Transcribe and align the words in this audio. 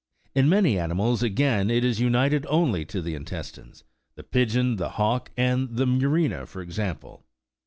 In 0.33 0.49
many 0.49 0.79
animals, 0.79 1.21
again, 1.21 1.69
it 1.69 1.85
is 1.85 1.99
united 1.99 2.47
only 2.49 2.85
to 2.85 3.03
the 3.03 3.13
intestines, 3.13 3.83
the 4.15 4.23
pigeon, 4.23 4.77
the 4.77 4.89
hawk, 4.97 5.29
and 5.37 5.75
the 5.77 5.85
murena, 5.85 6.47
for 6.47 6.63
example. 6.63 7.23